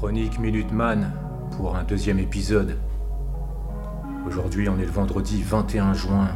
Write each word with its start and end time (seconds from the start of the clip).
Chronique 0.00 0.38
Minuteman 0.38 1.12
pour 1.58 1.76
un 1.76 1.84
deuxième 1.84 2.18
épisode. 2.18 2.78
Aujourd'hui, 4.26 4.66
on 4.70 4.78
est 4.78 4.86
le 4.86 4.90
vendredi 4.90 5.42
21 5.42 5.92
juin 5.92 6.28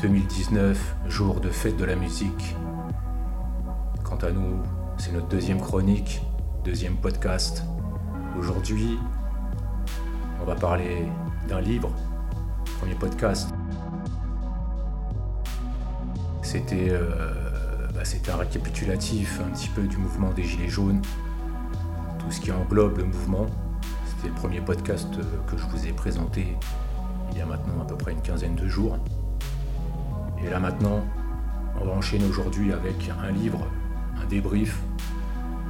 2019, 0.00 0.94
jour 1.08 1.40
de 1.40 1.48
fête 1.48 1.76
de 1.76 1.84
la 1.84 1.96
musique. 1.96 2.54
Quant 4.04 4.18
à 4.18 4.30
nous, 4.30 4.62
c'est 4.96 5.10
notre 5.12 5.26
deuxième 5.26 5.60
chronique, 5.60 6.22
deuxième 6.64 6.94
podcast. 6.94 7.64
Aujourd'hui, 8.38 8.96
on 10.40 10.44
va 10.44 10.54
parler 10.54 11.08
d'un 11.48 11.60
livre, 11.60 11.90
premier 12.78 12.94
podcast. 12.94 13.50
C'était 16.42 16.90
euh, 16.90 17.88
bah, 17.92 18.02
un 18.32 18.36
récapitulatif 18.36 19.40
un 19.44 19.50
petit 19.50 19.68
peu 19.70 19.82
du 19.82 19.96
mouvement 19.96 20.30
des 20.30 20.44
Gilets 20.44 20.68
jaunes, 20.68 21.02
tout 22.24 22.30
ce 22.30 22.40
qui 22.40 22.50
englobe 22.52 22.98
le 22.98 23.04
mouvement. 23.04 23.46
C'était 24.06 24.28
le 24.28 24.34
premier 24.34 24.60
podcast 24.60 25.08
euh, 25.18 25.22
que 25.50 25.58
je 25.58 25.66
vous 25.66 25.86
ai 25.86 25.92
présenté 25.92 26.56
il 27.30 27.38
y 27.38 27.40
a 27.40 27.46
maintenant 27.46 27.82
à 27.82 27.84
peu 27.84 27.96
près 27.96 28.12
une 28.12 28.22
quinzaine 28.22 28.54
de 28.54 28.66
jours. 28.66 28.98
Et 30.42 30.48
là 30.48 30.58
maintenant, 30.58 31.04
on 31.80 31.84
va 31.84 31.92
enchaîner 31.92 32.26
aujourd'hui 32.26 32.72
avec 32.72 33.10
un 33.22 33.30
livre, 33.30 33.66
un 34.22 34.26
débrief. 34.26 34.80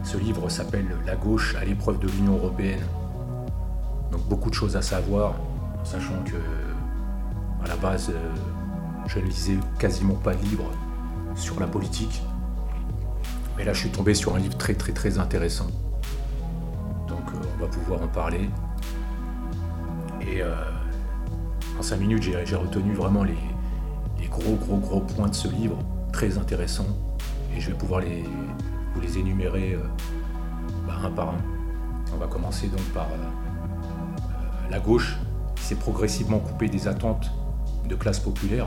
Ce 0.03 0.17
livre 0.17 0.49
s'appelle 0.49 0.87
La 1.07 1.17
gauche 1.17 1.57
à 1.57 1.65
l'épreuve 1.65 1.99
de 1.99 2.09
l'Union 2.09 2.37
européenne. 2.37 2.85
Donc 4.13 4.23
beaucoup 4.29 4.51
de 4.51 4.55
choses 4.55 4.77
à 4.77 4.83
savoir, 4.83 5.35
sachant 5.83 6.23
que 6.25 6.37
à 7.65 7.69
la 7.69 7.77
base, 7.77 8.11
euh, 8.11 8.35
je 9.07 9.19
ne 9.19 9.25
lisais 9.25 9.57
quasiment 9.79 10.15
pas 10.15 10.35
de 10.35 10.43
livres 10.43 10.71
sur 11.35 11.59
la 11.59 11.67
politique. 11.67 12.23
Mais 13.57 13.65
là, 13.65 13.73
je 13.73 13.81
suis 13.81 13.91
tombé 13.91 14.15
sur 14.15 14.37
un 14.37 14.39
livre 14.39 14.57
très 14.57 14.75
très 14.75 14.93
très 14.93 15.19
intéressant. 15.19 15.69
Euh, 17.35 17.47
on 17.57 17.63
va 17.63 17.69
pouvoir 17.69 18.03
en 18.03 18.09
parler. 18.09 18.49
Et 20.21 20.43
euh, 20.43 20.55
en 21.79 21.83
cinq 21.83 22.01
minutes, 22.01 22.23
j'ai 22.23 22.57
retenu 22.57 22.93
vraiment 22.95 23.25
les, 23.25 23.37
gros 24.29 24.57
gros 24.57 24.79
gros 24.79 25.01
points 25.01 25.29
de 25.29 25.35
ce 25.35 25.49
livre, 25.49 25.79
très 26.13 26.39
intéressant. 26.39 26.87
Et 27.57 27.61
je 27.61 27.71
vais 27.71 27.77
pouvoir 27.77 28.03
vous 28.95 29.01
les 29.01 29.19
énumérer 29.19 29.75
euh, 29.75 29.83
bah, 30.87 30.95
un 31.05 31.11
par 31.11 31.29
un. 31.31 31.39
On 32.13 32.17
va 32.17 32.27
commencer 32.27 32.69
donc 32.69 32.85
par 32.93 33.09
la 34.71 34.79
gauche 34.79 35.17
qui 35.57 35.65
s'est 35.65 35.75
progressivement 35.75 36.39
coupée 36.39 36.69
des 36.69 36.87
attentes 36.89 37.31
de 37.89 37.95
classe 37.95 38.21
populaire 38.21 38.67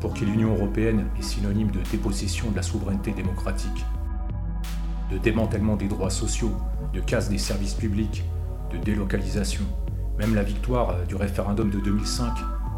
pour 0.00 0.12
que 0.12 0.24
l'Union 0.24 0.54
européenne 0.54 1.06
est 1.18 1.22
synonyme 1.22 1.70
de 1.70 1.80
dépossession 1.90 2.50
de 2.50 2.56
la 2.56 2.62
souveraineté 2.62 3.12
démocratique, 3.12 3.86
de 5.10 5.18
démantèlement 5.18 5.76
des 5.76 5.88
droits 5.88 6.10
sociaux, 6.10 6.52
de 6.92 7.00
casse 7.00 7.28
des 7.28 7.38
services 7.38 7.74
publics, 7.74 8.24
de 8.72 8.78
délocalisation. 8.78 9.64
Même 10.18 10.34
la 10.34 10.42
victoire 10.42 10.90
euh, 10.90 11.04
du 11.04 11.16
référendum 11.16 11.70
de 11.70 11.78
2005 11.80 12.32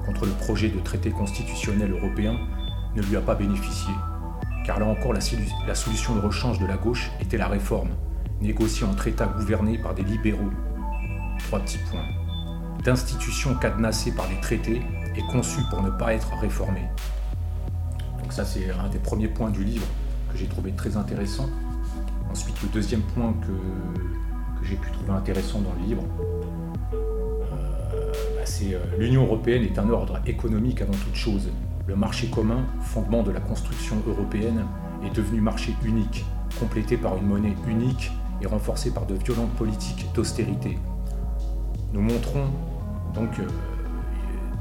contre 0.07 0.25
le 0.25 0.33
projet 0.33 0.69
de 0.69 0.81
traité 0.81 1.11
constitutionnel 1.11 1.93
européen 1.93 2.37
ne 2.95 3.03
lui 3.03 3.17
a 3.17 3.21
pas 3.21 3.35
bénéficié, 3.35 3.93
car 4.65 4.81
là 4.81 4.87
encore 4.87 5.13
la, 5.13 5.21
solution 5.75 6.15
de 6.15 6.21
rechange 6.21 6.59
de 6.59 6.67
la 6.67 6.77
gauche 6.77 7.11
était 7.21 7.37
la 7.37 7.49
réforme, 7.49 7.91
négociée 8.41 8.87
entre 8.87 9.09
États 9.09 9.27
gouvernés 9.27 9.79
par 9.79 9.95
des 9.95 10.03
libéraux. 10.03 10.51
Trois 11.47 11.61
petits 11.61 11.79
points. 11.91 12.07
D'institutions 12.85 13.55
cadenassées 13.55 14.13
par 14.13 14.29
des 14.29 14.41
traités 14.41 14.81
et 15.17 15.23
conçues 15.31 15.63
pour 15.71 15.83
ne 15.83 15.91
pas 15.91 16.15
être 16.15 16.33
réformées. 16.41 16.89
Donc 18.23 18.33
ça, 18.33 18.45
c'est 18.45 18.71
un 18.71 18.89
des 18.89 18.99
premiers 18.99 19.29
points 19.29 19.51
du 19.51 19.63
livre 19.63 19.87
que 20.33 20.39
j'ai 20.39 20.47
trouvé 20.47 20.73
très 20.73 20.97
intéressant. 20.97 21.49
Ensuite, 22.37 22.63
le 22.65 22.69
deuxième 22.69 23.01
point 23.01 23.33
que, 23.33 24.63
j'ai 24.63 24.77
pu 24.77 24.91
trouver 24.91 25.13
intéressant 25.13 25.63
dans 25.63 25.73
le 25.81 25.89
livre, 25.89 26.03
euh, 26.93 28.13
bah, 28.13 28.43
c'est 28.45 28.75
euh, 28.75 28.81
l'Union 28.99 29.25
européenne 29.25 29.63
est 29.63 29.79
un 29.79 29.89
ordre 29.89 30.21
économique 30.27 30.83
avant 30.83 30.93
toute 30.93 31.15
chose. 31.15 31.49
Le 31.87 31.97
marché 31.97 32.27
commun, 32.29 32.67
fondement 32.83 33.23
de 33.23 33.31
la 33.31 33.41
construction 33.41 33.97
européenne, 34.07 34.67
est 35.03 35.17
devenu 35.17 35.41
marché 35.41 35.75
unique, 35.83 36.27
complété 36.61 36.99
par 36.99 37.17
une 37.17 37.27
monnaie 37.27 37.57
unique 37.67 38.13
et 38.43 38.47
renforcé 38.47 38.91
par 38.91 39.07
de 39.07 39.15
violentes 39.15 39.55
politiques 39.55 40.05
d'austérité. 40.15 40.77
Nous 41.95 42.03
montrons 42.03 42.49
donc 43.15 43.31
euh, 43.39 43.47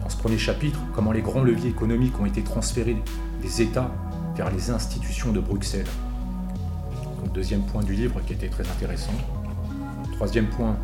dans 0.01 0.07
ce 0.07 0.15
premier 0.15 0.37
chapitre 0.37 0.79
comment 0.93 1.11
les 1.11 1.21
grands 1.21 1.43
leviers 1.43 1.71
économiques 1.71 2.17
ont 2.21 2.25
été 2.25 2.41
transférés 2.41 2.95
des 3.41 3.61
États 3.61 3.91
vers 4.37 4.49
les 4.49 4.69
institutions 4.69 5.33
de 5.33 5.41
Bruxelles. 5.41 5.87
Deuxième 7.33 7.61
point 7.61 7.83
du 7.83 7.93
livre 7.93 8.21
qui 8.25 8.33
était 8.33 8.49
très 8.49 8.67
intéressant. 8.69 9.13
Troisième 10.13 10.47
point, 10.47 10.77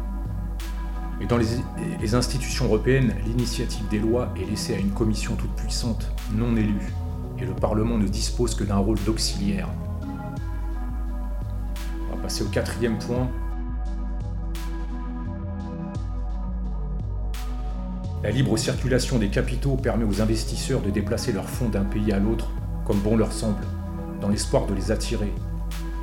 mais 1.20 1.28
dans 1.28 1.38
les, 1.38 2.16
institutions 2.16 2.66
européennes, 2.66 3.14
l'initiative 3.26 3.88
des 3.90 4.00
lois 4.00 4.34
est 4.36 4.50
laissée 4.50 4.74
à 4.74 4.78
une 4.78 4.90
commission 4.90 5.36
toute 5.36 5.54
puissante, 5.56 6.12
non 6.34 6.56
élue, 6.58 6.92
et 7.40 7.46
le 7.46 7.54
Parlement 7.54 7.98
ne 7.98 8.08
dispose 8.08 8.56
que 8.56 8.64
d'un 8.64 8.78
rôle 8.78 8.98
d'auxiliaire. 9.06 9.70
On 12.12 12.16
va 12.16 12.24
passer 12.24 12.44
au 12.44 12.48
quatrième 12.48 12.98
point, 12.98 13.30
La 18.24 18.30
libre 18.30 18.56
circulation 18.56 19.18
des 19.18 19.30
capitaux 19.30 19.78
permet 19.78 20.06
aux 20.06 20.22
investisseurs 20.22 20.82
de 20.82 20.92
déplacer 20.92 21.32
leurs 21.32 21.50
fonds 21.50 21.70
d'un 21.70 21.84
pays 21.84 22.12
à 22.12 22.20
l'autre 22.20 22.52
comme 22.86 23.00
bon 23.00 23.18
leur 23.18 23.34
semble, 23.34 23.66
dans 24.22 24.30
l'espoir 24.30 24.68
de 24.68 24.76
les 24.76 24.92
attirer. 24.92 25.34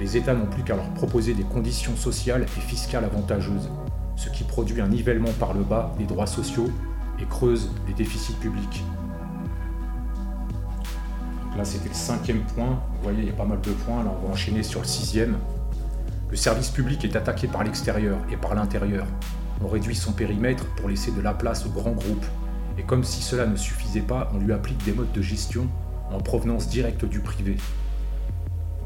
Les 0.01 0.17
États 0.17 0.35
n'ont 0.35 0.47
plus 0.47 0.63
qu'à 0.63 0.77
leur 0.77 0.89
proposer 0.91 1.35
des 1.35 1.43
conditions 1.43 1.97
sociales 1.97 2.45
et 2.45 2.61
fiscales 2.61 3.05
avantageuses, 3.05 3.69
ce 4.15 4.29
qui 4.31 4.45
produit 4.45 4.81
un 4.81 4.87
nivellement 4.87 5.33
par 5.41 5.55
le 5.55 5.65
bas 5.65 5.93
des 5.99 6.05
droits 6.05 6.29
sociaux 6.29 6.71
et 7.21 7.25
creuse 7.25 7.73
les 7.89 7.95
déficits 7.95 8.35
publics. 8.35 8.85
là, 11.57 11.65
c'était 11.65 11.89
le 11.89 11.95
cinquième 11.95 12.43
point. 12.55 12.81
Vous 12.95 13.03
voyez, 13.03 13.23
il 13.23 13.27
y 13.27 13.31
a 13.31 13.33
pas 13.33 13.45
mal 13.45 13.61
de 13.61 13.73
points. 13.73 14.05
Là, 14.05 14.13
on 14.17 14.27
va 14.27 14.33
enchaîner 14.33 14.63
sur 14.63 14.81
le 14.81 14.87
sixième. 14.87 15.37
Le 16.31 16.37
service 16.37 16.71
public 16.71 17.05
est 17.05 17.17
attaqué 17.17 17.49
par 17.49 17.65
l'extérieur 17.65 18.19
et 18.31 18.37
par 18.37 18.55
l'intérieur. 18.55 19.07
On 19.61 19.67
réduit 19.67 19.97
son 19.97 20.13
périmètre 20.13 20.67
pour 20.77 20.89
laisser 20.89 21.11
de 21.11 21.21
la 21.21 21.35
place 21.35 21.67
aux 21.67 21.71
grands 21.71 21.91
groupes. 21.91 22.27
Et 22.79 22.85
comme 22.85 23.03
si 23.03 23.23
cela 23.23 23.47
ne 23.47 23.57
suffisait 23.57 24.03
pas, 24.03 24.31
on 24.33 24.39
lui 24.39 24.53
applique 24.53 24.85
des 24.85 24.93
modes 24.93 25.11
de 25.11 25.23
gestion 25.23 25.67
en 26.13 26.21
provenance 26.21 26.69
directe 26.69 27.05
du 27.05 27.19
privé. 27.19 27.57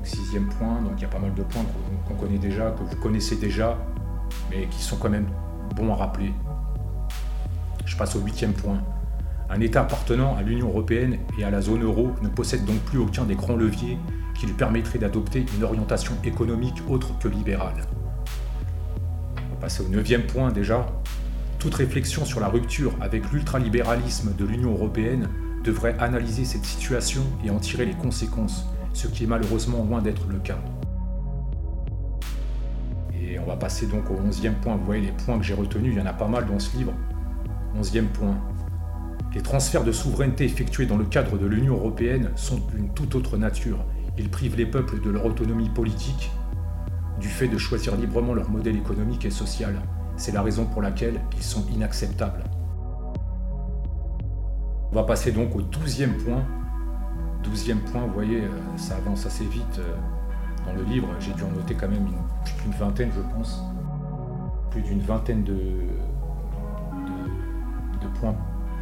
Sixième 0.04 0.46
point, 0.46 0.80
donc 0.82 0.92
il 0.96 1.02
y 1.02 1.04
a 1.04 1.08
pas 1.08 1.18
mal 1.18 1.34
de 1.34 1.42
points 1.42 1.64
qu'on 2.06 2.14
connaît 2.14 2.38
déjà, 2.38 2.70
que 2.72 2.82
vous 2.82 2.96
connaissez 2.96 3.36
déjà, 3.36 3.78
mais 4.50 4.66
qui 4.66 4.82
sont 4.82 4.96
quand 4.96 5.10
même 5.10 5.28
bons 5.76 5.92
à 5.92 5.96
rappeler. 5.96 6.32
Je 7.84 7.96
passe 7.96 8.16
au 8.16 8.20
huitième 8.20 8.52
point. 8.52 8.82
Un 9.48 9.60
État 9.60 9.82
appartenant 9.82 10.36
à 10.36 10.42
l'Union 10.42 10.68
européenne 10.68 11.18
et 11.38 11.44
à 11.44 11.50
la 11.50 11.60
zone 11.60 11.82
euro 11.82 12.12
ne 12.22 12.28
possède 12.28 12.64
donc 12.64 12.78
plus 12.80 12.98
aucun 12.98 13.24
des 13.24 13.34
grands 13.34 13.56
leviers 13.56 13.98
qui 14.34 14.46
lui 14.46 14.54
permettraient 14.54 14.98
d'adopter 14.98 15.44
une 15.56 15.62
orientation 15.62 16.14
économique 16.24 16.82
autre 16.88 17.18
que 17.18 17.28
libérale 17.28 17.74
passer 19.62 19.84
au 19.84 19.88
neuvième 19.88 20.22
point 20.22 20.50
déjà. 20.50 20.84
Toute 21.60 21.76
réflexion 21.76 22.24
sur 22.24 22.41
la 22.41 22.48
rupture 22.48 22.96
avec 23.00 23.30
l'ultralibéralisme 23.30 24.34
de 24.34 24.44
l'Union 24.44 24.72
européenne 24.72 25.28
devrait 25.62 25.96
analyser 26.00 26.44
cette 26.44 26.64
situation 26.64 27.22
et 27.44 27.50
en 27.50 27.60
tirer 27.60 27.86
les 27.86 27.94
conséquences, 27.94 28.66
ce 28.92 29.08
qui 29.08 29.25
est 29.25 29.26
malheureusement 29.26 29.84
loin 29.84 30.03
d'être 30.03 30.26
le 30.28 30.38
cas. 30.38 30.58
Et 33.14 33.38
on 33.38 33.47
va 33.47 33.56
passer 33.56 33.86
donc 33.86 34.10
au 34.10 34.14
onzième 34.14 34.54
point. 34.54 34.76
Vous 34.76 34.84
voyez 34.84 35.03
les 35.03 35.12
points 35.12 35.38
que 35.38 35.44
j'ai 35.44 35.54
retenus, 35.54 35.92
il 35.94 35.98
y 35.98 36.03
en 36.03 36.06
a 36.06 36.12
pas 36.12 36.28
mal 36.28 36.47
dans 36.47 36.58
ce 36.58 36.76
livre. 36.76 36.92
Onzième 37.76 38.08
point. 38.08 38.36
Les 39.34 39.41
transferts 39.41 39.84
de 39.84 39.92
souveraineté 39.92 40.44
effectués 40.44 40.86
dans 40.86 40.98
le 40.98 41.06
cadre 41.06 41.38
de 41.38 41.47
l'Union 41.47 41.75
européenne 41.75 42.30
sont 42.36 42.60
d'une 42.75 42.92
toute 42.92 43.14
autre 43.14 43.38
nature. 43.38 43.84
Ils 44.18 44.28
privent 44.28 44.56
les 44.56 44.66
peuples 44.66 45.00
de 45.00 45.09
leur 45.09 45.24
autonomie 45.24 45.71
politique 45.71 46.30
du 47.18 47.28
fait 47.28 47.48
de 47.48 47.56
choisir 47.56 47.97
librement 47.97 48.34
leur 48.34 48.50
modèle 48.50 48.77
économique 48.77 49.24
et 49.24 49.30
social. 49.30 49.74
C'est 50.16 50.33
la 50.33 50.42
raison 50.42 50.66
pour 50.66 50.83
laquelle 50.83 51.21
ils 51.36 51.42
sont 51.42 51.65
inacceptables. 51.72 52.44
On 54.91 54.97
va 54.97 55.04
passer 55.04 55.33
donc 55.33 55.56
au 55.56 55.62
douzième 55.62 56.16
point. 56.18 56.44
Douzième 57.42 57.80
point, 57.80 58.03
vous 58.06 58.12
voyez, 58.12 58.42
euh, 58.42 58.48
ça 58.77 58.97
avance 58.97 59.27
assez 59.27 59.44
vite 59.44 59.78
euh, 59.78 59.94
dans 60.66 60.72
le 60.72 60.84
livre. 60.84 61.09
J'ai 61.21 61.33
dû 61.33 61.42
en 61.42 61.50
noter 61.50 61.74
quand 61.74 61.89
même 61.89 62.06
plus 62.44 62.54
d'une 62.62 62.72
vingtaine, 62.72 63.10
je 63.15 63.21
pense. 63.36 63.62
Plus 64.71 64.83
d'une 64.83 65.00
vingtaine 65.00 65.44
de, 65.44 65.54
de 68.00 68.09
points 68.18 68.36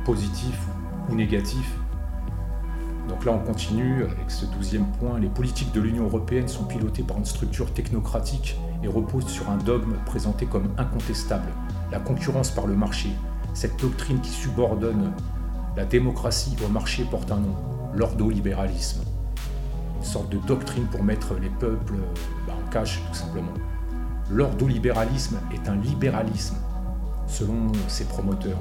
positifs 0.04 0.66
ou 1.10 1.14
négatifs 1.14 1.76
donc 3.10 3.24
là, 3.24 3.32
on 3.32 3.44
continue 3.44 4.04
avec 4.04 4.30
ce 4.30 4.46
douzième 4.46 4.86
point. 5.00 5.18
Les 5.18 5.28
politiques 5.28 5.72
de 5.72 5.80
l'Union 5.80 6.04
européenne 6.04 6.46
sont 6.46 6.62
pilotées 6.62 7.02
par 7.02 7.18
une 7.18 7.24
structure 7.24 7.72
technocratique 7.74 8.56
et 8.84 8.88
reposent 8.88 9.26
sur 9.26 9.50
un 9.50 9.56
dogme 9.56 9.94
présenté 10.06 10.46
comme 10.46 10.68
incontestable, 10.78 11.48
la 11.90 11.98
concurrence 11.98 12.52
par 12.52 12.68
le 12.68 12.76
marché. 12.76 13.08
Cette 13.52 13.80
doctrine 13.80 14.20
qui 14.20 14.30
subordonne 14.30 15.10
la 15.76 15.84
démocratie 15.84 16.54
au 16.64 16.68
marché 16.68 17.04
porte 17.04 17.32
un 17.32 17.38
nom, 17.38 17.56
l'ordolibéralisme. 17.94 19.02
Une 19.98 20.04
sorte 20.04 20.30
de 20.30 20.38
doctrine 20.38 20.84
pour 20.86 21.02
mettre 21.02 21.34
les 21.34 21.50
peuples 21.50 21.96
bah, 22.46 22.54
en 22.56 22.70
cache, 22.70 23.02
tout 23.08 23.14
simplement. 23.14 23.52
L'ordolibéralisme 24.30 25.38
est 25.52 25.68
un 25.68 25.76
libéralisme, 25.76 26.56
selon 27.26 27.72
ses 27.88 28.04
promoteurs. 28.04 28.58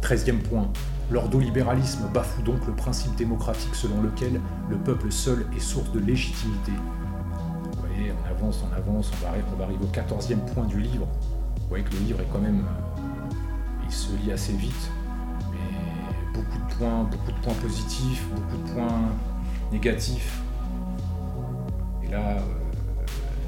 Treizième 0.00 0.40
point. 0.40 0.68
L'ordolibéralisme 1.10 2.08
bafoue 2.12 2.42
donc 2.42 2.66
le 2.66 2.72
principe 2.72 3.14
démocratique 3.16 3.74
selon 3.74 4.00
lequel 4.00 4.40
le 4.70 4.76
peuple 4.76 5.10
seul 5.10 5.46
est 5.56 5.60
source 5.60 5.90
de 5.92 5.98
légitimité. 5.98 6.72
Vous 6.72 7.86
voyez, 7.86 8.12
on 8.12 8.30
avance, 8.30 8.64
on 8.70 8.74
avance, 8.74 9.10
on 9.12 9.24
va, 9.24 9.32
on 9.52 9.56
va 9.56 9.64
arriver 9.64 9.84
au 9.84 9.88
quatorzième 9.88 10.40
point 10.54 10.64
du 10.64 10.80
livre. 10.80 11.06
Vous 11.60 11.68
voyez 11.68 11.84
que 11.84 11.92
le 11.92 12.00
livre 12.00 12.20
est 12.20 12.28
quand 12.32 12.40
même... 12.40 12.60
Euh, 12.60 13.02
il 13.84 13.92
se 13.92 14.14
lit 14.24 14.32
assez 14.32 14.52
vite, 14.54 14.90
beaucoup 16.82 17.30
de 17.30 17.38
points 17.38 17.54
positifs, 17.54 18.26
beaucoup 18.34 18.56
de 18.56 18.72
points 18.72 19.08
négatifs. 19.70 20.40
Et 22.02 22.08
là, 22.08 22.18
euh, 22.18 22.36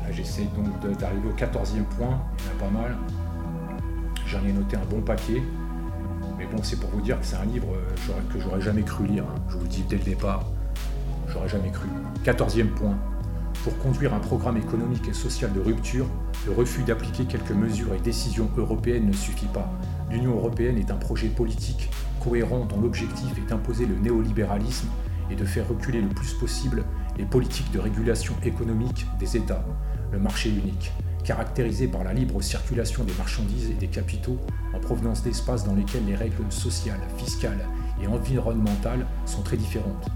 là 0.03 0.13
j'essaie 0.13 0.49
donc 0.57 0.99
d'arriver 0.99 1.29
au 1.29 1.33
quatorzième 1.33 1.85
point, 1.85 2.21
il 2.39 2.45
y 2.45 2.49
en 2.49 2.53
a 2.53 2.65
pas 2.65 2.71
mal. 2.71 2.97
J'en 4.27 4.45
ai 4.45 4.53
noté 4.53 4.77
un 4.77 4.85
bon 4.85 5.01
paquet. 5.01 5.43
Mais 6.39 6.47
bon, 6.47 6.59
c'est 6.63 6.79
pour 6.79 6.91
vous 6.91 7.01
dire 7.01 7.19
que 7.21 7.27
c'est 7.27 7.37
un 7.37 7.45
livre 7.45 7.69
euh, 7.75 8.33
que 8.33 8.41
j'aurais 8.41 8.61
jamais 8.61 8.83
cru 8.83 9.07
lire. 9.07 9.25
Hein. 9.25 9.41
Je 9.49 9.57
vous 9.57 9.63
le 9.63 9.69
dis 9.69 9.85
dès 9.89 9.97
le 9.97 10.05
départ, 10.05 10.45
j'aurais 11.29 11.49
jamais 11.49 11.71
cru. 11.71 11.89
Quatorzième 12.23 12.71
point. 12.71 12.97
Pour 13.63 13.79
conduire 13.79 14.13
un 14.13 14.21
programme 14.21 14.59
économique 14.59 15.09
et 15.09 15.15
social 15.15 15.53
de 15.53 15.61
rupture, 15.61 16.07
le 16.47 16.53
refus 16.53 16.83
d'appliquer 16.83 17.25
quelques 17.25 17.53
mesures 17.53 17.95
et 17.95 17.99
décisions 17.99 18.51
européennes 18.59 19.07
ne 19.07 19.13
suffit 19.13 19.47
pas. 19.47 19.73
L'Union 20.11 20.33
européenne 20.33 20.77
est 20.77 20.91
un 20.91 20.97
projet 20.97 21.29
politique 21.29 21.91
cohérent 22.25 22.65
dont 22.65 22.81
l'objectif 22.81 23.37
est 23.37 23.49
d'imposer 23.49 23.85
le 23.87 23.97
néolibéralisme 23.97 24.89
et 25.31 25.37
de 25.37 25.45
faire 25.45 25.69
reculer 25.69 26.01
le 26.01 26.09
plus 26.09 26.33
possible 26.35 26.85
les 27.19 27.25
politiques 27.25 27.71
de 27.73 27.79
régulation 27.79 28.35
économique 28.43 29.07
des 29.19 29.37
États, 29.37 29.65
le 30.11 30.19
marché 30.19 30.49
unique, 30.49 30.93
caractérisé 31.23 31.87
par 31.87 32.05
la 32.05 32.13
libre 32.13 32.41
circulation 32.43 33.05
des 33.05 33.15
marchandises 33.15 33.71
et 33.71 33.75
des 33.75 33.89
capitaux 33.89 34.39
en 34.75 34.81
provenance 34.81 35.23
d'espaces 35.23 35.65
dans 35.65 35.75
lesquels 35.75 36.05
les 36.07 36.17
règles 36.17 36.51
sociales, 36.51 37.01
fiscales 37.17 37.67
et 38.03 38.07
environnementales 38.07 39.07
sont 39.27 39.43
très 39.43 39.57
différentes, 39.57 40.09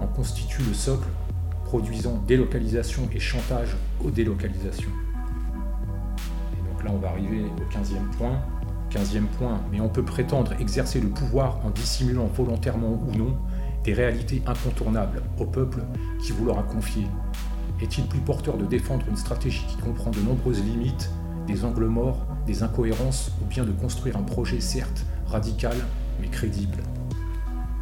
en 0.00 0.06
constitue 0.06 0.62
le 0.62 0.74
socle 0.74 1.08
produisant 1.64 2.22
délocalisation 2.26 3.08
et 3.12 3.20
chantage 3.20 3.76
aux 4.02 4.10
délocalisations. 4.10 4.90
Et 6.52 6.70
donc 6.70 6.84
là, 6.84 6.90
on 6.92 6.98
va 6.98 7.08
arriver 7.08 7.44
au 7.44 7.72
15e 7.72 8.16
point. 8.16 8.40
15e 8.90 9.26
point, 9.38 9.60
mais 9.70 9.80
on 9.80 9.88
peut 9.88 10.04
prétendre 10.04 10.52
exercer 10.60 11.00
le 11.00 11.08
pouvoir 11.08 11.60
en 11.64 11.70
dissimulant 11.70 12.26
volontairement 12.26 13.00
ou 13.06 13.16
non 13.16 13.36
des 13.84 13.92
réalités 13.92 14.42
incontournables 14.46 15.22
au 15.38 15.44
peuple 15.44 15.82
qui 16.20 16.32
vous 16.32 16.46
leur 16.46 16.58
a 16.58 16.62
confié. 16.62 17.06
Est-il 17.80 18.06
plus 18.06 18.20
porteur 18.20 18.56
de 18.56 18.64
défendre 18.64 19.06
une 19.08 19.16
stratégie 19.16 19.64
qui 19.68 19.76
comprend 19.76 20.10
de 20.10 20.20
nombreuses 20.20 20.62
limites, 20.62 21.10
des 21.46 21.64
angles 21.64 21.86
morts, 21.86 22.26
des 22.46 22.62
incohérences, 22.62 23.32
ou 23.40 23.46
bien 23.46 23.64
de 23.64 23.72
construire 23.72 24.16
un 24.16 24.22
projet 24.22 24.60
certes 24.60 25.06
radical, 25.26 25.76
mais 26.20 26.28
crédible? 26.28 26.78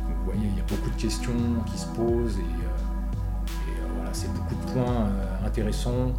Vous 0.07 0.33
voyez, 0.33 0.49
il 0.51 0.57
y 0.57 0.61
a 0.61 0.65
beaucoup 0.65 0.91
de 0.91 1.01
questions 1.01 1.33
qui 1.67 1.79
se 1.79 1.87
posent 1.87 2.39
et, 2.39 2.43
euh, 2.43 3.47
euh, 3.49 3.87
voilà, 3.97 4.11
c'est 4.13 4.33
beaucoup 4.35 4.55
de 4.55 4.73
points 4.73 5.07
euh, 5.07 5.47
intéressants, 5.47 6.13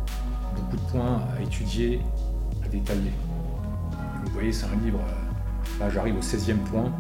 beaucoup 0.55 0.77
de 0.77 0.91
points 0.91 1.21
à 1.37 1.41
étudier, 1.41 2.01
à 2.65 2.69
détailler. 2.69 3.11
Vous 4.25 4.31
voyez, 4.33 4.51
c'est 4.51 4.65
un 4.65 4.75
livre, 4.83 4.99
là 5.79 5.89
j'arrive 5.89 6.17
au 6.17 6.21
16e 6.21 6.57
point. 6.57 6.91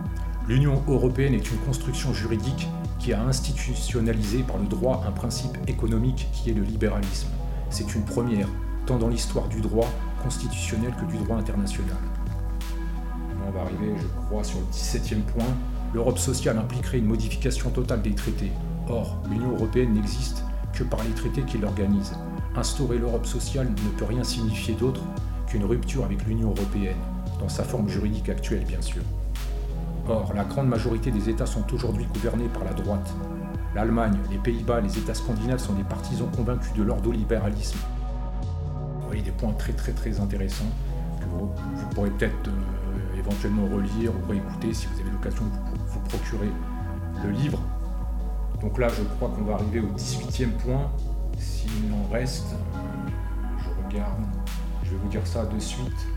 L'Union 0.47 0.81
européenne 0.87 1.33
est 1.33 1.51
une 1.51 1.57
construction 1.59 2.13
juridique 2.13 2.67
qui 2.99 3.13
a 3.13 3.21
institutionnalisé 3.21 4.43
par 4.43 4.57
le 4.57 4.65
droit 4.65 5.03
un 5.07 5.11
principe 5.11 5.57
économique 5.67 6.29
qui 6.31 6.49
est 6.49 6.53
le 6.53 6.63
libéralisme. 6.63 7.27
C'est 7.69 7.95
une 7.95 8.03
première, 8.03 8.47
tant 8.85 8.97
dans 8.97 9.09
l'histoire 9.09 9.47
du 9.47 9.61
droit 9.61 9.89
constitutionnel 10.23 10.93
que 10.99 11.05
du 11.05 11.17
droit 11.23 11.37
international. 11.37 11.97
On 13.47 13.51
va 13.51 13.61
arriver, 13.61 13.93
je 13.97 14.07
crois, 14.25 14.43
sur 14.43 14.59
le 14.59 14.65
17e 14.65 15.21
point. 15.21 15.45
L'Europe 15.93 16.17
sociale 16.17 16.57
impliquerait 16.57 16.99
une 16.99 17.07
modification 17.07 17.69
totale 17.69 18.01
des 18.01 18.13
traités. 18.13 18.51
Or, 18.89 19.17
l'Union 19.29 19.51
européenne 19.51 19.93
n'existe 19.93 20.43
que 20.73 20.83
par 20.83 21.03
les 21.03 21.11
traités 21.11 21.43
qui 21.43 21.57
l'organisent. 21.57 22.15
Instaurer 22.55 22.97
l'Europe 22.97 23.25
sociale 23.25 23.69
ne 23.69 23.89
peut 23.97 24.05
rien 24.05 24.23
signifier 24.23 24.75
d'autre 24.75 25.01
qu'une 25.47 25.65
rupture 25.65 26.03
avec 26.03 26.25
l'Union 26.25 26.49
européenne, 26.51 26.97
dans 27.39 27.49
sa 27.49 27.63
forme 27.63 27.89
juridique 27.89 28.29
actuelle 28.29 28.65
bien 28.65 28.81
sûr. 28.81 29.01
Or, 30.09 30.33
la 30.33 30.43
grande 30.43 30.67
majorité 30.67 31.11
des 31.11 31.29
États 31.29 31.45
sont 31.45 31.65
aujourd'hui 31.73 32.05
gouvernés 32.13 32.47
par 32.47 32.63
la 32.63 32.73
droite. 32.73 33.13
L'Allemagne, 33.75 34.17
les 34.31 34.37
Pays-Bas, 34.37 34.79
les 34.79 34.97
États 34.97 35.13
scandinaves 35.13 35.59
sont 35.59 35.73
des 35.73 35.83
partisans 35.83 36.29
convaincus 36.35 36.73
de 36.73 36.83
l'ordolibéralisme. 36.83 37.77
Vous 39.01 39.07
voyez 39.07 39.21
des 39.21 39.31
points 39.31 39.53
très 39.53 39.73
très 39.73 39.91
très 39.91 40.19
intéressants 40.19 40.71
que 41.19 41.25
vous, 41.25 41.49
pourrez 41.93 42.09
peut-être 42.11 42.47
euh, 42.47 43.19
éventuellement 43.19 43.65
relire 43.65 44.11
ou 44.11 44.29
réécouter 44.29 44.73
si 44.73 44.87
vous 44.87 44.99
avez 45.01 45.11
l'occasion 45.11 45.43
de 45.43 45.77
vous, 45.87 45.99
procurer 46.01 46.49
le 47.23 47.31
livre. 47.31 47.59
Donc 48.61 48.77
là, 48.77 48.87
je 48.87 49.03
crois 49.15 49.29
qu'on 49.29 49.43
va 49.43 49.55
arriver 49.55 49.81
au 49.81 49.87
18e 49.87 50.51
point. 50.63 50.89
S'il 51.37 51.93
en 51.93 52.11
reste, 52.11 52.55
je 53.59 53.85
regarde, 53.85 54.23
vais 54.97 55.03
vous 55.03 55.09
dire 55.09 55.25
ça 55.27 55.45
de 55.45 55.59
suite. 55.59 56.07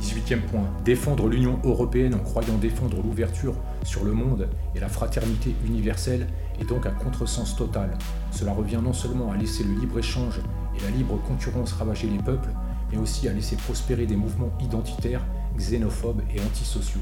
18e 0.00 0.40
point. 0.42 0.68
Défendre 0.84 1.28
l'Union 1.28 1.58
européenne 1.64 2.14
en 2.14 2.18
croyant 2.18 2.56
défendre 2.58 3.02
l'ouverture 3.02 3.54
sur 3.84 4.04
le 4.04 4.12
monde 4.12 4.48
et 4.74 4.80
la 4.80 4.88
fraternité 4.88 5.54
universelle 5.66 6.28
est 6.60 6.64
donc 6.64 6.86
un 6.86 6.90
contresens 6.90 7.56
total. 7.56 7.96
Cela 8.30 8.52
revient 8.52 8.80
non 8.82 8.92
seulement 8.92 9.32
à 9.32 9.36
laisser 9.36 9.64
le 9.64 9.74
libre-échange 9.74 10.40
et 10.76 10.82
la 10.82 10.90
libre 10.90 11.18
concurrence 11.26 11.72
ravager 11.72 12.08
les 12.08 12.18
peuples, 12.18 12.50
mais 12.92 12.98
aussi 12.98 13.28
à 13.28 13.32
laisser 13.32 13.56
prospérer 13.56 14.06
des 14.06 14.16
mouvements 14.16 14.50
identitaires, 14.60 15.24
xénophobes 15.56 16.22
et 16.34 16.40
antisociaux. 16.40 17.00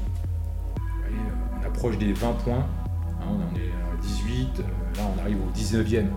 Euh, 0.79 1.09
on 1.59 1.65
approche 1.65 1.97
des 1.97 2.13
20 2.13 2.31
points, 2.43 2.65
hein, 3.21 3.25
on 3.27 3.35
en 3.35 3.55
est 3.55 3.69
à 3.69 4.01
18, 4.01 4.59
euh, 4.59 4.63
là 4.97 5.03
on 5.15 5.21
arrive 5.21 5.37
au 5.37 5.51
19e. 5.51 6.07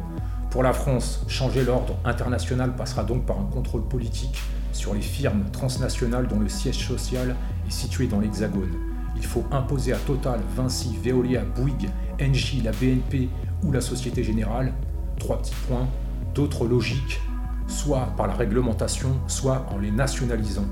Pour 0.51 0.63
la 0.63 0.73
France, 0.73 1.23
changer 1.29 1.65
l'ordre 1.65 1.97
international 2.05 2.75
passera 2.77 3.05
donc 3.05 3.27
par 3.27 3.39
un 3.39 3.45
contrôle 3.45 3.83
politique 3.83 4.41
sur 4.73 4.95
les 4.95 5.03
firmes 5.03 5.45
transnationales 5.53 6.29
dont 6.29 6.39
le 6.39 6.49
siège 6.49 6.87
social 6.87 7.35
est 7.67 7.71
situé 7.71 8.07
dans 8.07 8.21
l'Hexagone. 8.21 8.73
Il 9.17 9.25
faut 9.25 9.45
imposer 9.51 9.93
à 9.93 9.99
Total, 9.99 10.41
Vinci, 10.55 10.97
Veolia, 11.03 11.43
Bouygues, 11.43 11.89
Engie, 12.21 12.61
la 12.63 12.73
BNP 12.73 13.29
ou 13.65 13.73
la 13.73 13.81
Société 13.81 14.23
Générale, 14.23 14.73
trois 15.19 15.39
petits 15.39 15.55
points, 15.69 15.89
d'autres 16.35 16.67
logiques, 16.67 17.21
soit 17.67 18.13
par 18.17 18.27
la 18.27 18.35
réglementation, 18.35 19.17
soit 19.27 19.67
en 19.71 19.79
les 19.79 19.91
nationalisant, 19.91 20.67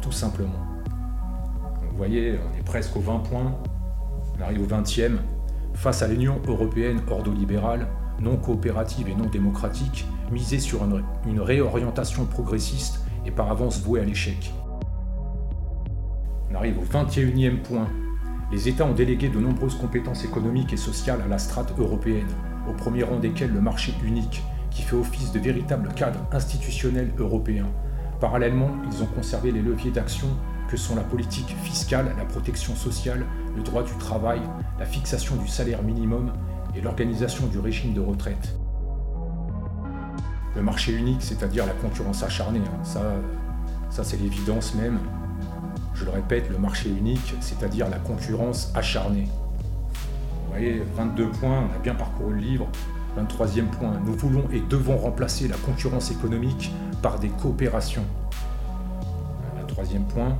tout 0.00 0.12
simplement. 0.12 0.66
vous 1.90 1.96
voyez, 1.96 2.38
on 2.38 2.58
est 2.58 2.64
presque 2.64 2.96
aux 2.96 3.00
20 3.00 3.18
points, 3.20 3.54
on 4.38 4.42
arrive 4.42 4.62
au 4.62 4.66
20e. 4.66 5.18
Face 5.74 6.02
à 6.02 6.08
l'Union 6.08 6.40
européenne 6.48 7.00
ordolibérale, 7.10 7.86
non 8.22 8.36
coopérative 8.36 9.08
et 9.08 9.14
non 9.14 9.26
démocratique, 9.26 10.06
miser 10.30 10.60
sur 10.60 10.82
une, 11.26 11.40
réorientation 11.40 12.24
progressiste 12.24 13.00
et 13.26 13.30
par 13.30 13.50
avance 13.50 13.80
vouée 13.82 14.00
à 14.00 14.04
l'échec. 14.04 14.52
On 16.50 16.54
arrive 16.54 16.78
au 16.78 16.84
21e 16.84 17.62
point. 17.62 17.88
Les 18.52 18.68
États 18.68 18.86
ont 18.86 18.94
délégué 18.94 19.28
de 19.28 19.38
nombreuses 19.38 19.74
compétences 19.74 20.24
économiques 20.24 20.72
et 20.72 20.76
sociales 20.76 21.22
à 21.24 21.28
la 21.28 21.38
strate 21.38 21.72
européenne, 21.78 22.28
au 22.68 22.72
premier 22.72 23.02
rang 23.02 23.18
desquelles 23.18 23.52
le 23.52 23.60
marché 23.60 23.92
unique, 24.04 24.42
qui 24.70 24.82
fait 24.82 24.96
office 24.96 25.32
de 25.32 25.40
véritable 25.40 25.88
cadre 25.94 26.20
institutionnel 26.32 27.12
européen. 27.18 27.66
Parallèlement, 28.20 28.70
ils 28.90 29.02
ont 29.02 29.06
conservé 29.06 29.50
les 29.50 29.62
leviers 29.62 29.90
d'action 29.90 30.28
que 30.68 30.76
sont 30.76 30.94
la 30.94 31.02
politique 31.02 31.54
fiscale, 31.62 32.14
la 32.16 32.24
protection 32.24 32.74
sociale, 32.76 33.26
le 33.56 33.62
droit 33.62 33.82
du 33.82 33.92
travail, 33.94 34.40
la 34.78 34.86
fixation 34.86 35.36
du 35.36 35.48
salaire 35.48 35.82
minimum 35.82 36.32
et 36.74 36.80
l'organisation 36.80 37.46
du 37.46 37.58
régime 37.58 37.94
de 37.94 38.00
retraite 38.00 38.54
le 40.54 40.62
marché 40.62 40.92
unique, 40.92 41.22
c'est-à-dire 41.22 41.66
la 41.66 41.72
concurrence 41.72 42.22
acharnée. 42.22 42.60
Hein. 42.60 42.84
Ça, 42.84 43.00
ça 43.90 44.04
c'est 44.04 44.16
l'évidence 44.16 44.74
même. 44.74 44.98
Je 45.94 46.04
le 46.04 46.10
répète, 46.10 46.50
le 46.50 46.58
marché 46.58 46.88
unique, 46.88 47.34
c'est-à-dire 47.40 47.88
la 47.88 47.98
concurrence 47.98 48.72
acharnée. 48.74 49.28
Vous 50.44 50.50
voyez, 50.50 50.82
22 50.96 51.28
points, 51.30 51.68
on 51.70 51.74
a 51.74 51.78
bien 51.78 51.94
parcouru 51.94 52.34
le 52.34 52.40
livre. 52.40 52.68
23e 53.18 53.66
point, 53.66 53.92
nous 54.04 54.14
voulons 54.14 54.44
et 54.52 54.60
devons 54.60 54.96
remplacer 54.96 55.46
la 55.46 55.56
concurrence 55.56 56.10
économique 56.10 56.72
par 57.02 57.18
des 57.18 57.28
coopérations. 57.28 58.04
23e 59.68 60.04
point. 60.06 60.38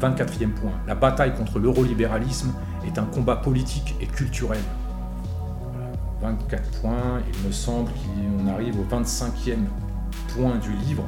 24e 0.00 0.50
point, 0.50 0.72
la 0.86 0.94
bataille 0.94 1.34
contre 1.34 1.58
l'eurolibéralisme 1.58 2.52
est 2.86 2.98
un 2.98 3.04
combat 3.04 3.36
politique 3.36 3.96
et 4.00 4.06
culturel. 4.06 4.60
24 6.20 6.80
points. 6.80 7.20
Il 7.32 7.46
me 7.46 7.52
semble 7.52 7.90
qu'on 7.90 8.48
arrive 8.48 8.78
au 8.78 8.84
25e 8.84 9.66
point 10.34 10.56
du 10.56 10.72
livre. 10.72 11.04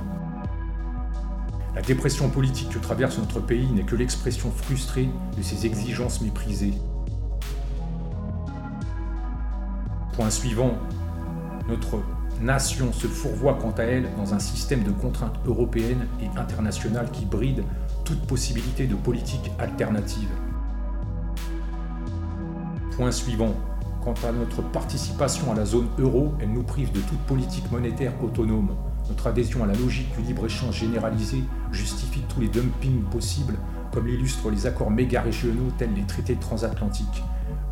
La 1.75 1.83
dépression 1.83 2.29
politique 2.29 2.71
que 2.71 2.79
traverse 2.79 3.19
notre 3.19 3.41
pays 3.41 3.71
n'est 3.73 3.85
que 3.85 3.97
l'expression 3.97 4.51
frustrée 4.51 5.09
de 5.37 5.43
ses 5.43 5.67
exigences 5.67 6.21
méprisées. 6.21 6.75
Point 10.15 10.31
suivant, 10.31 10.73
notre 11.69 12.01
nation 12.41 12.93
se 12.93 13.07
fourvoie 13.07 13.55
quant 13.61 13.71
à 13.73 13.83
elle 13.83 14.09
dans 14.17 14.35
un 14.35 14.39
système 14.39 14.83
de 14.83 14.91
contraintes 14.91 15.39
européennes 15.47 16.07
et 16.21 16.39
internationales 16.39 17.09
qui 17.13 17.25
bride 17.25 17.63
toute 18.11 18.27
possibilité 18.27 18.89
de 18.89 18.97
politique 18.97 19.53
alternative. 19.61 20.29
Point 22.97 23.13
suivant, 23.13 23.55
quant 24.03 24.15
à 24.27 24.33
notre 24.33 24.63
participation 24.63 25.53
à 25.53 25.55
la 25.55 25.65
zone 25.65 25.87
euro, 25.97 26.35
elle 26.41 26.53
nous 26.53 26.65
prive 26.65 26.91
de 26.91 26.99
toute 26.99 27.21
politique 27.21 27.71
monétaire 27.71 28.13
autonome. 28.21 28.71
Notre 29.09 29.29
adhésion 29.29 29.63
à 29.63 29.69
la 29.69 29.75
logique 29.75 30.13
du 30.17 30.25
libre-échange 30.25 30.81
généralisé 30.81 31.45
justifie 31.71 32.23
tous 32.29 32.41
les 32.41 32.49
dumpings 32.49 33.05
possibles, 33.05 33.57
comme 33.93 34.09
l'illustrent 34.09 34.51
les 34.51 34.67
accords 34.67 34.91
méga-régionaux 34.91 35.71
tels 35.79 35.95
les 35.95 36.03
traités 36.03 36.35
transatlantiques. 36.35 37.23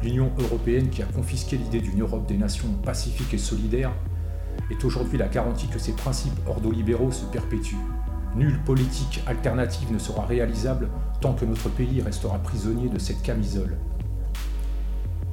L'Union 0.05 0.31
européenne, 0.39 0.89
qui 0.89 1.03
a 1.03 1.07
confisqué 1.07 1.57
l'idée 1.57 1.81
d'une 1.81 2.03
Europe 2.03 2.29
des 2.29 2.39
nations 2.39 2.69
pacifique 2.85 3.35
et 3.35 3.39
solidaire, 3.39 3.91
est 4.71 4.85
aujourd'hui 4.85 5.19
la 5.19 5.27
garantie 5.27 5.67
que 5.67 5.81
ces 5.81 5.95
principes 5.95 6.39
ordolibéraux 6.47 7.11
se 7.11 7.25
perpétuent. 7.25 7.98
Nulle 8.35 8.59
politique 8.61 9.23
alternative 9.27 9.93
ne 9.93 9.99
sera 9.99 10.25
réalisable 10.25 10.89
tant 11.21 11.33
que 11.33 11.45
notre 11.45 11.69
pays 11.69 12.01
restera 12.01 12.39
prisonnier 12.39 12.89
de 12.89 12.99
cette 12.99 13.23
camisole. 13.23 13.77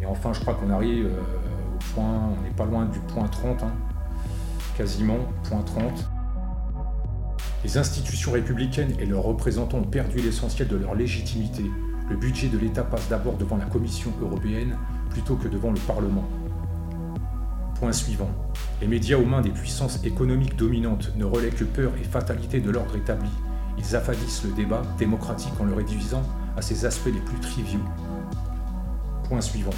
Et 0.01 0.05
enfin, 0.05 0.33
je 0.33 0.39
crois 0.39 0.55
qu'on 0.55 0.69
arrive 0.69 1.05
euh, 1.05 1.19
au 1.19 1.93
point, 1.93 2.29
on 2.37 2.43
n'est 2.43 2.55
pas 2.55 2.65
loin 2.65 2.85
du 2.85 2.99
point 2.99 3.27
30, 3.27 3.63
hein, 3.63 3.71
quasiment, 4.77 5.17
point 5.43 5.61
30. 5.61 6.09
Les 7.63 7.77
institutions 7.77 8.31
républicaines 8.31 8.93
et 8.99 9.05
leurs 9.05 9.23
représentants 9.23 9.79
ont 9.79 9.83
perdu 9.83 10.17
l'essentiel 10.17 10.67
de 10.67 10.77
leur 10.77 10.95
légitimité. 10.95 11.63
Le 12.09 12.15
budget 12.15 12.47
de 12.47 12.57
l'État 12.57 12.83
passe 12.83 13.09
d'abord 13.09 13.37
devant 13.37 13.57
la 13.57 13.65
Commission 13.65 14.11
européenne 14.21 14.77
plutôt 15.09 15.35
que 15.35 15.47
devant 15.47 15.71
le 15.71 15.79
Parlement. 15.79 16.23
Point 17.75 17.91
suivant. 17.91 18.29
Les 18.81 18.87
médias 18.87 19.17
aux 19.17 19.25
mains 19.25 19.41
des 19.41 19.49
puissances 19.49 20.03
économiques 20.03 20.55
dominantes 20.55 21.11
ne 21.15 21.25
relaient 21.25 21.49
que 21.49 21.65
peur 21.65 21.91
et 21.99 22.03
fatalité 22.03 22.61
de 22.61 22.71
l'ordre 22.71 22.95
établi. 22.95 23.29
Ils 23.77 23.95
affadissent 23.95 24.43
le 24.43 24.51
débat 24.51 24.81
démocratique 24.97 25.53
en 25.59 25.65
le 25.65 25.73
réduisant 25.73 26.23
à 26.55 26.61
ses 26.61 26.85
aspects 26.85 27.11
les 27.13 27.19
plus 27.19 27.39
triviaux. 27.39 27.81
Point 29.25 29.41
suivant. 29.41 29.73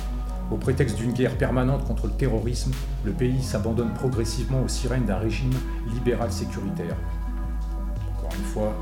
Au 0.51 0.57
prétexte 0.57 0.97
d'une 0.97 1.11
guerre 1.11 1.37
permanente 1.37 1.85
contre 1.85 2.07
le 2.07 2.13
terrorisme, 2.13 2.71
le 3.03 3.11
pays 3.11 3.41
s'abandonne 3.41 3.93
progressivement 3.93 4.61
aux 4.61 4.67
sirènes 4.67 5.05
d'un 5.05 5.17
régime 5.17 5.53
libéral 5.93 6.31
sécuritaire. 6.31 6.95
Encore 8.17 8.37
une 8.37 8.45
fois, 8.45 8.73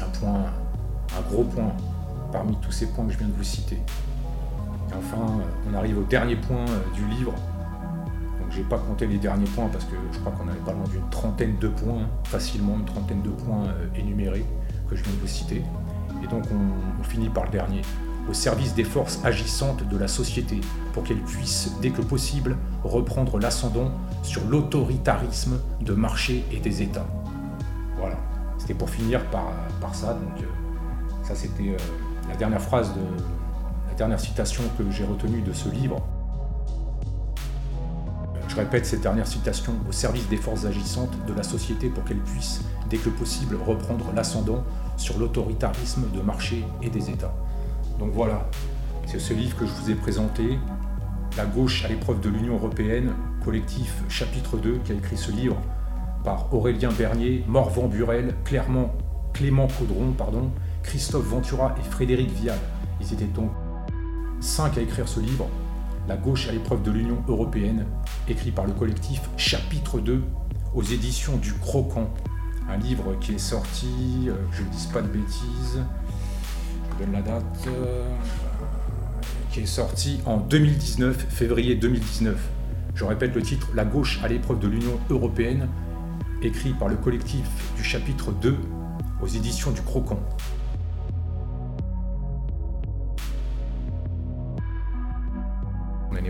un 0.00 0.18
point, 0.18 0.44
un 1.18 1.30
gros 1.30 1.44
point 1.44 1.72
parmi 2.30 2.56
tous 2.60 2.72
ces 2.72 2.86
points 2.86 3.06
que 3.06 3.12
je 3.12 3.18
viens 3.18 3.28
de 3.28 3.32
vous 3.32 3.42
citer. 3.42 3.78
Enfin, 4.96 5.40
on 5.68 5.74
arrive 5.74 5.98
au 5.98 6.04
dernier 6.04 6.36
point 6.36 6.64
euh, 6.68 6.94
du 6.94 7.04
livre, 7.06 7.34
j'ai 8.50 8.62
pas 8.62 8.78
compté 8.78 9.06
les 9.06 9.18
derniers 9.18 9.46
points 9.46 9.68
parce 9.68 9.84
que 9.84 9.96
je 10.12 10.18
crois 10.18 10.32
qu'on 10.32 10.48
avait 10.48 10.58
pas 10.60 10.72
loin 10.72 10.84
d'une 10.84 11.08
trentaine 11.10 11.56
de 11.58 11.68
points, 11.68 12.08
facilement 12.24 12.76
une 12.76 12.84
trentaine 12.84 13.22
de 13.22 13.30
points 13.30 13.66
euh, 13.66 13.86
énumérés 13.98 14.44
que 14.88 14.96
je 14.96 15.02
viens 15.02 15.12
de 15.12 15.18
vous 15.18 15.26
citer. 15.26 15.62
Et 16.22 16.26
donc 16.26 16.44
on, 16.52 17.02
finit 17.04 17.28
par 17.28 17.44
le 17.44 17.50
dernier. 17.50 17.82
Au 18.28 18.32
service 18.32 18.74
des 18.74 18.82
forces 18.82 19.24
agissantes 19.24 19.86
de 19.88 19.96
la 19.96 20.08
société 20.08 20.60
pour 20.92 21.04
qu'elles 21.04 21.22
puissent, 21.22 21.72
dès 21.80 21.90
que 21.90 22.02
possible, 22.02 22.56
reprendre 22.82 23.38
l'ascendant 23.38 23.92
sur 24.22 24.44
l'autoritarisme 24.48 25.60
de 25.80 25.92
marché 25.92 26.44
et 26.50 26.58
des 26.58 26.82
États. 26.82 27.06
Voilà. 27.96 28.16
C'était 28.58 28.74
pour 28.74 28.90
finir 28.90 29.24
par, 29.30 29.52
ça. 29.94 30.14
Donc 30.14 30.42
euh, 30.42 30.46
ça 31.22 31.36
c'était 31.36 31.68
euh, 31.68 31.76
la 32.28 32.34
dernière 32.36 32.60
phrase 32.60 32.92
la 33.88 33.94
dernière 33.94 34.20
citation 34.20 34.62
que 34.76 34.90
j'ai 34.90 35.04
retenue 35.04 35.42
de 35.42 35.52
ce 35.52 35.68
livre. 35.68 36.02
Je 38.56 38.62
répète 38.62 38.86
cette 38.86 39.02
dernière 39.02 39.26
citation 39.26 39.74
au 39.86 39.92
service 39.92 40.30
des 40.30 40.38
forces 40.38 40.64
agissantes 40.64 41.12
de 41.26 41.34
la 41.34 41.42
société 41.42 41.90
pour 41.90 42.04
qu'elles 42.04 42.22
puissent, 42.22 42.62
dès 42.88 42.96
que 42.96 43.10
possible, 43.10 43.54
reprendre 43.66 44.10
l'ascendant 44.14 44.64
sur 44.96 45.18
l'autoritarisme 45.18 46.04
de 46.10 46.22
marché 46.22 46.64
et 46.80 46.88
des 46.88 47.10
États. 47.10 47.34
Donc 47.98 48.12
voilà, 48.14 48.48
c'est 49.06 49.18
ce 49.18 49.34
livre 49.34 49.58
que 49.58 49.66
je 49.66 49.72
vous 49.72 49.90
ai 49.90 49.94
présenté, 49.94 50.58
La 51.36 51.44
gauche 51.44 51.84
à 51.84 51.88
l'épreuve 51.88 52.20
de 52.20 52.30
l'Union 52.30 52.54
européenne, 52.54 53.12
collectif 53.44 54.02
chapitre 54.08 54.56
2, 54.56 54.78
qui 54.86 54.92
a 54.92 54.94
écrit 54.94 55.18
ce 55.18 55.32
livre 55.32 55.60
par 56.24 56.50
Aurélien 56.54 56.92
Bernier, 56.92 57.44
Morvan 57.46 57.88
Burel, 57.88 58.36
Clément, 58.46 58.94
Clément 59.34 59.68
Caudron, 59.68 60.12
pardon, 60.16 60.50
Christophe 60.82 61.26
Ventura 61.26 61.74
et 61.78 61.90
Frédéric 61.90 62.30
Vial. 62.30 62.58
Ils 63.02 63.12
étaient 63.12 63.26
donc 63.26 63.50
cinq 64.40 64.78
à 64.78 64.80
écrire 64.80 65.08
ce 65.08 65.20
livre. 65.20 65.46
La 66.08 66.16
gauche 66.16 66.48
à 66.48 66.52
l'épreuve 66.52 66.84
de 66.84 66.92
l'Union 66.92 67.20
européenne, 67.26 67.84
écrit 68.28 68.52
par 68.52 68.64
le 68.64 68.72
collectif 68.72 69.22
Chapitre 69.36 69.98
2 69.98 70.22
aux 70.72 70.82
éditions 70.82 71.36
du 71.36 71.52
Croquant. 71.54 72.14
Un 72.68 72.76
livre 72.76 73.16
qui 73.20 73.34
est 73.34 73.38
sorti, 73.38 73.88
euh, 74.28 74.34
je 74.52 74.62
ne 74.62 74.68
dis 74.68 74.88
pas 74.92 75.02
de 75.02 75.08
bêtises, 75.08 75.80
je 76.92 77.04
donne 77.04 77.12
la 77.12 77.22
date, 77.22 77.66
euh, 77.66 78.08
qui 79.50 79.60
est 79.60 79.66
sorti 79.66 80.20
en 80.26 80.36
2019, 80.36 81.26
février 81.28 81.74
2019. 81.74 82.38
Je 82.94 83.04
répète 83.04 83.34
le 83.34 83.42
titre, 83.42 83.70
La 83.74 83.84
gauche 83.84 84.20
à 84.22 84.28
l'épreuve 84.28 84.60
de 84.60 84.68
l'Union 84.68 85.00
européenne, 85.10 85.68
écrit 86.40 86.70
par 86.70 86.86
le 86.86 86.94
collectif 86.94 87.48
du 87.76 87.82
chapitre 87.82 88.30
2 88.30 88.56
aux 89.20 89.26
éditions 89.26 89.72
du 89.72 89.82
Croquant. 89.82 90.20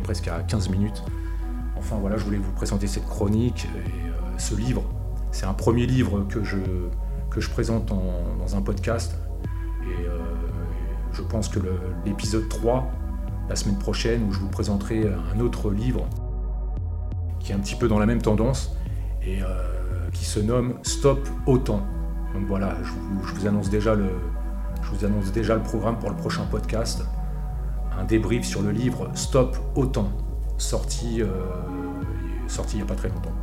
Presque 0.07 0.29
à 0.29 0.39
15 0.39 0.69
minutes. 0.69 1.03
Enfin 1.77 1.97
voilà, 1.97 2.17
je 2.17 2.25
voulais 2.25 2.39
vous 2.39 2.53
présenter 2.53 2.87
cette 2.87 3.07
chronique 3.07 3.67
et 3.75 4.09
euh, 4.09 4.39
ce 4.39 4.55
livre. 4.55 4.85
C'est 5.33 5.47
un 5.47 5.53
premier 5.53 5.85
livre 5.85 6.25
que 6.29 6.45
je, 6.45 6.57
présente 7.51 7.87
dans 7.87 8.57
un 8.57 8.63
podcast. 8.63 9.17
Et 9.83 10.07
euh, 10.07 10.19
je 11.13 11.23
pense 11.23 11.49
que 11.49 11.59
l'épisode 12.05 12.49
3, 12.49 12.89
la 13.49 13.57
semaine 13.57 13.79
prochaine, 13.79 14.23
où 14.29 14.33
je 14.33 14.39
vous 14.39 14.49
présenterai 14.49 15.11
un 15.35 15.41
autre 15.41 15.73
livre 15.73 16.07
qui 17.41 17.51
est 17.51 17.55
un 17.57 17.59
petit 17.59 17.75
peu 17.75 17.89
dans 17.89 17.99
la 17.99 18.07
même 18.07 18.23
tendance 18.23 18.77
et 19.23 19.43
euh, 19.43 19.47
qui 20.13 20.25
se 20.25 20.39
nomme 20.39 20.79
Stop 20.83 21.29
Autant. 21.47 21.83
Donc 22.33 22.47
voilà, 22.47 22.77
je 22.85 23.35
vous 23.35 23.47
annonce 23.47 23.71
déjà 23.71 23.97
le 23.97 25.63
programme 25.63 25.99
pour 25.99 26.11
le 26.11 26.17
prochain 26.17 26.45
podcast 26.45 27.03
un 27.99 28.05
débrief 28.05 28.45
sur 28.45 28.62
le 28.62 28.71
livre 28.71 29.11
Stop 29.15 29.57
Autant, 29.75 30.11
sorti, 30.59 31.23
euh, 31.23 31.29
sorti 32.49 32.76
il 32.76 32.79
n'y 32.79 32.83
a 32.83 32.87
pas 32.87 32.95
très 32.95 33.09
longtemps. 33.09 33.35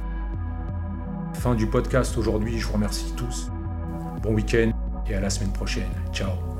Fin 1.34 1.56
du 1.56 1.68
podcast 1.68 2.18
aujourd'hui, 2.18 2.60
je 2.60 2.68
vous 2.68 2.74
remercie 2.74 3.14
tous. 3.18 3.50
Bon 4.22 4.34
week-end 4.34 4.72
et 5.10 5.16
à 5.16 5.20
la 5.20 5.30
semaine 5.30 5.52
prochaine. 5.52 5.90
Ciao 6.14 6.53